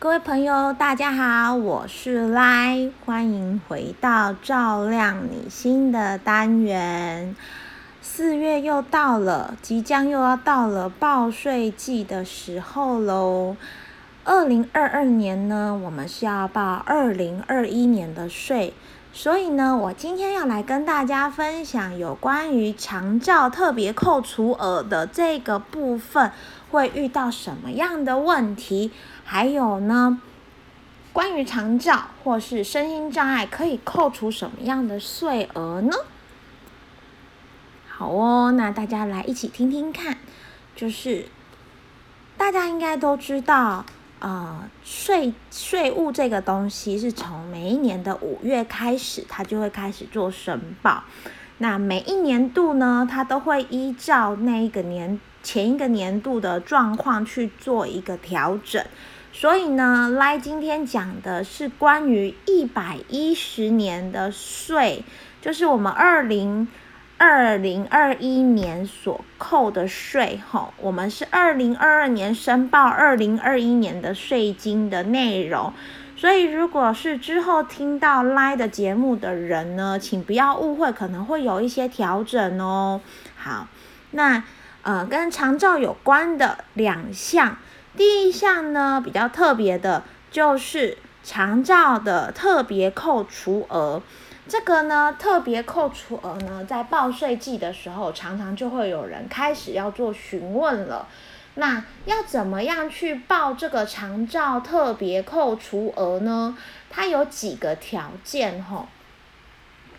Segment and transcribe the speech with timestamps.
[0.00, 7.34] 各位朋友，大家好，我是来，欢迎回到照亮你心的单元。
[8.00, 13.56] 四月又到了，即将又要到了报税季的时候喽。
[14.22, 18.74] 二零二二年呢，我们是要报二零二一年的税，
[19.12, 26.30] 所以呢，我今天要来跟大家分享有关于长照特别扣除额的这个部分。
[26.70, 28.90] 会遇到什么样的问题？
[29.24, 30.20] 还有呢，
[31.12, 35.92] 关于长照或是身心障碍，可以扣除什么样的税额呢？
[37.88, 40.18] 好哦，那大家来一起听听看。
[40.76, 41.26] 就是
[42.36, 43.84] 大家应该都知道，
[44.20, 51.02] 呃，税税务这个东西是从每一年的五月开始，它就会开始做申报。
[51.58, 55.20] 那每一年度呢，它都会依照那一个年。
[55.40, 58.84] 前一个年度的状况去做一个调整，
[59.32, 65.04] 所以呢，来今天讲的是关于一百一十年的税，
[65.40, 66.68] 就是我们二零
[67.16, 75.72] 二零二一年所扣的税，吼，我们是二零二二年申报二零二一年的税金的内容，
[76.18, 83.00] 所以如果是之后听到来的节目的人呢，请不要误会，可能会有一些调整哦。
[83.36, 83.66] 好，
[84.10, 84.42] 那。
[84.80, 87.58] 呃，跟长照有关的两项，
[87.94, 94.00] 第一项呢比较特别的，就是长照的特别扣除额。
[94.46, 101.06] 这个呢，特别扣除额呢，在报税季的时候，常常就会有人开始要做询问了。
[101.58, 106.56] 那要怎么样去报这个长照特别扣除额呢？
[106.88, 108.86] 它有几个条件吼。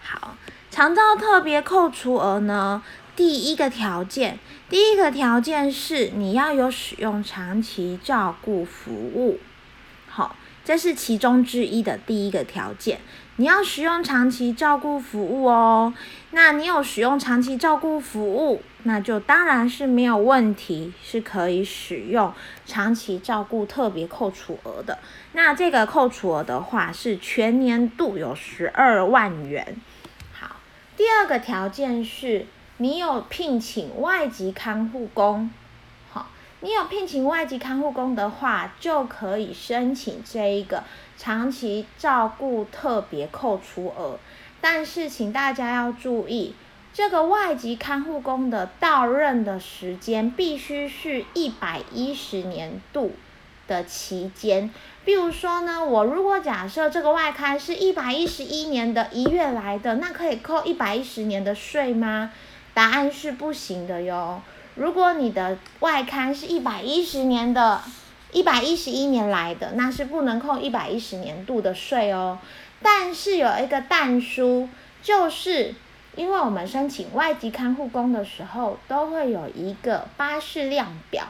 [0.00, 0.34] 好，
[0.70, 2.82] 长照特别扣除额呢？
[3.14, 4.38] 第一个条件，
[4.70, 9.38] 第一个条件是你要有使用长期照顾服务，
[10.14, 13.00] 好，这是其中之一的第一个条件。
[13.36, 15.94] 你要使用长期照顾服务哦，
[16.32, 22.30] 那你有使用长期照顾服务，那就当然是没有问题，是可以使用
[22.66, 24.98] 长期照顾特别扣除额的。
[25.32, 29.76] 那这个扣除额的话，是全年度有十二万元。
[30.34, 30.56] 好，
[30.94, 32.44] 第二个条件是。
[32.78, 35.48] 你有聘请外籍看护工，
[36.64, 40.84] 你有聘请外籍看护工的话，就可以申请这一个
[41.18, 44.16] 长期照顾特别扣除额。
[44.60, 46.54] 但是，请大家要注意，
[46.94, 53.10] 这个外籍看护工的到任的时间必须是一百一十年度
[53.66, 54.70] 的期间。
[55.04, 62.30] 比如说呢，我如果假设这个外刊是一百一十一年的一月来的，那可以扣一百一十年的税吗？
[62.72, 64.40] 答案是不行的哟。
[64.74, 67.82] 如果你的外刊是一百一十年的，
[68.32, 72.38] 一百一十一年来的，那是不能扣一百一十年度的税哦。
[72.80, 74.68] 但是有一个但书，
[75.02, 75.74] 就是
[76.16, 81.24] 因为我们申请外籍看护工的时候，都会有一个巴士量表，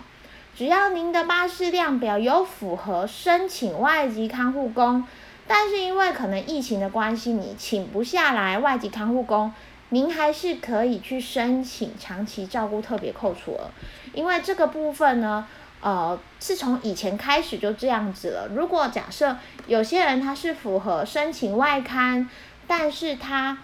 [0.56, 5.04] 只要您的巴士量表有符合申请外籍看护工，
[5.48, 9.52] 但是因为可能疫情的关系，你请不下来外籍看护工。
[9.92, 13.70] 您还是可以去申请长期照顾特别扣除额，
[14.14, 15.46] 因为这个部分呢，
[15.82, 18.48] 呃，是从以前开始就这样子了。
[18.48, 19.36] 如果假设
[19.66, 22.26] 有些人他是符合申请外刊，
[22.66, 23.58] 但是他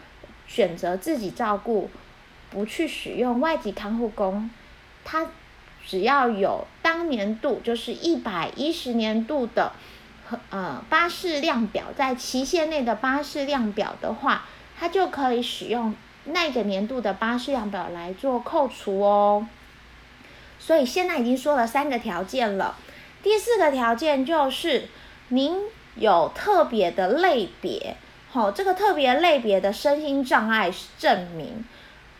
[0.46, 1.88] 选择自己照顾，
[2.50, 4.50] 不去使用外籍看护工，
[5.06, 5.28] 他
[5.86, 9.72] 只要有当年度就是一百一十年度的
[10.50, 14.44] 呃巴士量表，在期限内的巴士量表的话，
[14.78, 15.94] 他就可以使用。
[16.32, 19.46] 那个年度的巴士量表来做扣除哦，
[20.58, 22.76] 所以现在已经说了三个条件了。
[23.22, 24.88] 第四个条件就是
[25.28, 25.56] 您
[25.96, 27.96] 有特别的类别，
[28.30, 31.64] 好，这个特别类别的身心障碍证明。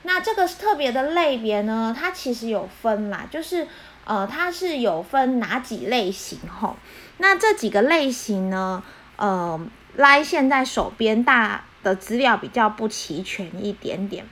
[0.02, 3.66] 那这个特别的类别呢，它其实有分啦，就是
[4.04, 6.76] 呃，它是有分哪几类型吼。
[7.19, 8.82] 那这几个类型呢，
[9.16, 9.61] 呃，
[9.96, 11.64] 来现在手边大。
[11.82, 14.25] 的资料比较不齐全一点点，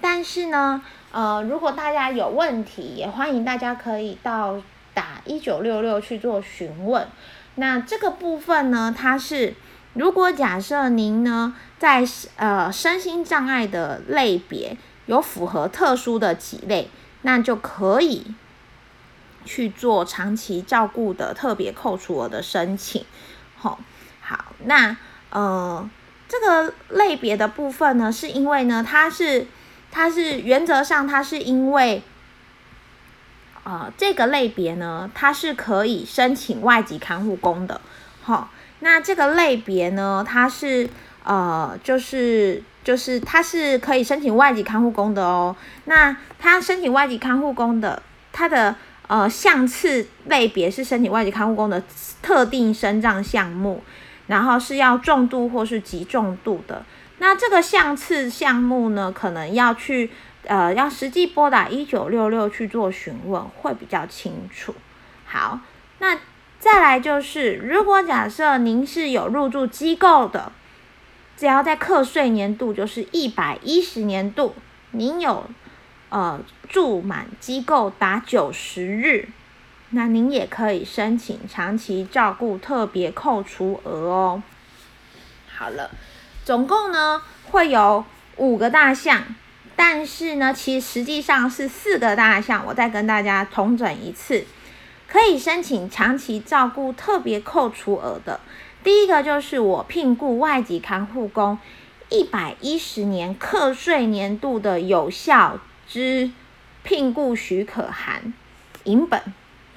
[0.00, 4.62] 但是呢，呃，如果大家有问题，也欢迎大家可以到
[4.94, 7.08] 打一九六六去做询问。
[7.56, 9.54] 那这个部分呢，它是
[9.94, 12.04] 如果假设您呢在
[12.36, 14.76] 呃身心障碍的类别
[15.06, 16.88] 有符合特殊的几类，
[17.22, 18.34] 那就可以
[19.44, 23.04] 去做长期照顾的特别扣除额的申请。
[23.56, 23.80] 好，
[24.20, 24.96] 好，那
[25.30, 25.90] 呃。
[26.32, 29.46] 这个类别的部分呢，是因为呢，它是，
[29.90, 32.02] 它是原则上它是因为，
[33.64, 37.78] 呃，这个类别呢，它是可以申请外籍看护工的。
[38.22, 38.48] 好，
[38.80, 40.88] 那这个类别呢，它是
[41.24, 45.54] 呃，就是就是它是可以申请外籍看护工的哦。
[45.84, 48.02] 那它申请外籍看护工的，
[48.32, 48.74] 它的
[49.06, 51.82] 呃项次类别是申请外籍看护工的
[52.22, 53.82] 特定生长项目，
[54.26, 56.84] 然后是要重度或是极重度的。
[57.18, 60.10] 那这个项次项目呢，可能要去。
[60.44, 64.74] 呃，要实际拨打一九六六去做询问，会比较清楚。
[65.24, 65.60] 好，
[66.00, 66.18] 那
[66.58, 70.50] 再来就是，如果假设您是有入住机构的，
[71.36, 74.56] 只要在课税年度，就是一百一十年度，
[74.90, 75.48] 您有
[76.08, 79.28] 呃住满机构达九十日，
[79.92, 84.42] 那您也可以申请长期照顾特别扣除额哦。
[85.54, 85.90] 好了，
[86.44, 88.04] 总共呢会有
[88.36, 89.22] 五个大项。
[89.74, 94.44] 但是呢，其实实际上是四个大项，我再跟大家重整一次，
[95.08, 98.40] 可以申请长期照顾特别扣除额的。
[98.84, 101.58] 第一个就是我聘雇外籍看护工
[102.10, 106.30] 一百一十年课税年度的有效之
[106.82, 108.32] 聘雇许可函
[108.84, 109.20] 影本，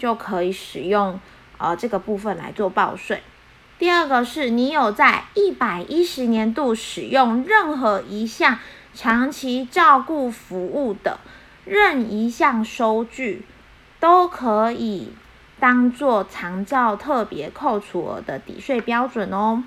[0.06, 1.20] 就可以使用
[1.58, 3.24] 呃这个部分来做报税。
[3.80, 8.60] 第二个是你有在一百一十年度使用任何一项。
[8.98, 11.20] 长期照顾服务的
[11.66, 13.44] 任一项收据
[14.00, 15.12] 都可以
[15.60, 19.66] 当做长照特别扣除额的抵税标准哦。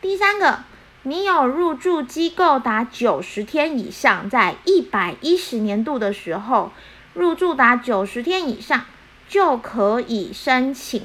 [0.00, 0.60] 第三个，
[1.02, 6.72] 你有入住机构达九十天以上，在一百一十年度的时候
[7.12, 8.86] 入住达九十天以上
[9.28, 11.02] 就可以申请。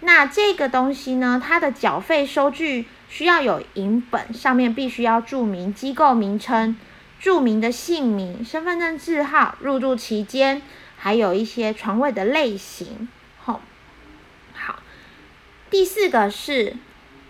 [0.00, 2.86] 那这个东西呢，它的缴费收据。
[3.10, 6.76] 需要有影本，上面必须要注明机构名称、
[7.18, 10.60] 注明的姓名、身份证字号、入住期间，
[10.98, 13.08] 还有一些床位的类型。
[13.38, 13.62] 好，
[14.52, 14.80] 好。
[15.70, 16.76] 第四个是，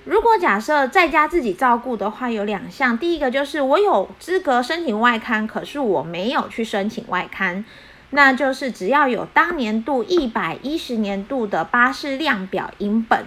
[0.04, 2.98] 如果假设在家自己照顾的话，有两项。
[2.98, 7.64] 第一个就是我有资格申请外刊，可是我没有去申请外刊，
[8.10, 13.26] 那就是只要有当年度一百一十年度的巴士量表影本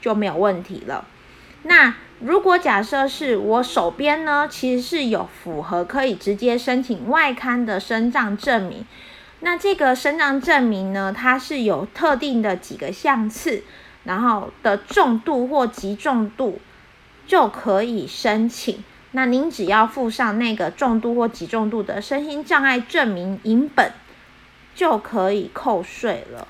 [0.00, 1.06] 就没有问题了。
[1.64, 8.84] 那如果假设是我手边呢，其实是有符合可以直接申请外刊的身障证明。
[9.40, 13.62] 那这个身障证明呢，它是有特定的几个项次，
[14.04, 16.60] 然后的重度或极重度
[17.26, 18.84] 就可以申请。
[19.12, 23.90] 那您只要附上那个重度或极重度的身心障碍证明影本，
[24.80, 26.48] 就可以扣税了。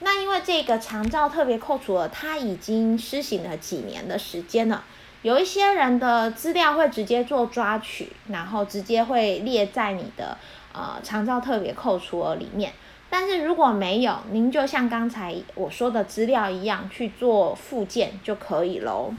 [0.00, 4.84] 那因为这个长照特别扣除额，它已经施行了几年的时间了，
[5.22, 10.36] 有一些人的资料会直接做抓取，然后直接会列在你的
[10.74, 12.74] 呃长照特别扣除额里面。
[13.08, 19.14] 但是如果没有，您就像刚才我说的资料一样去做附件就可以喽。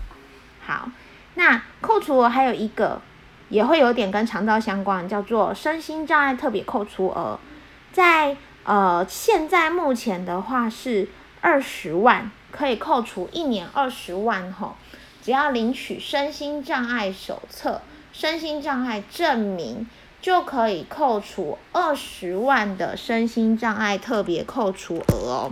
[0.64, 0.88] 好，
[1.34, 3.02] 那扣除额还有一个
[3.50, 7.40] 也会有点跟长照相关，叫做身心障碍特别扣除额，
[7.92, 8.38] 在。
[8.64, 11.10] 呃，现在目前的话是
[11.42, 14.76] 二十万，可以扣除一年二十万吼。
[15.24, 17.82] 只要领取身心障碍手册、
[18.14, 19.88] 身心障碍证明，
[20.22, 25.52] 就可以扣除二十万的身心障碍特别扣除额哦。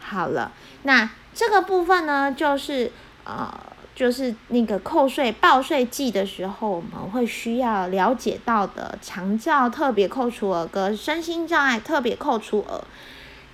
[0.00, 0.52] 好了，
[0.82, 2.92] 那这个部分呢，就是
[3.24, 3.52] 呃。
[3.98, 12.84] 就是那个扣税报税季的时候，我们会需要了解到的长照特别扣除额跟身心障碍特别扣除额。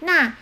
[0.00, 0.34] 那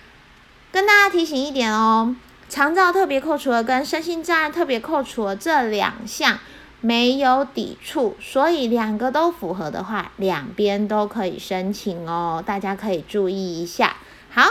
[0.72, 2.16] 跟大家提醒一点哦，
[2.48, 6.40] 长照特别扣除额跟身心障碍特别扣除额这两项
[6.80, 13.98] 没有抵触，所以两个都符合的话，两边都可以申请哦，大家可以注意一下。
[14.30, 14.48] 好，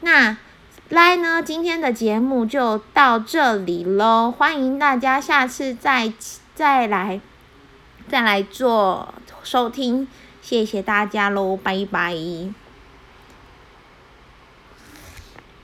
[0.00, 0.36] 那。
[0.90, 6.12] 来呢，今天的节目就到这里喽，欢迎大家下次再
[6.56, 7.20] 再来
[8.08, 10.08] 再来做收听，
[10.42, 12.16] 谢谢大家喽，拜拜。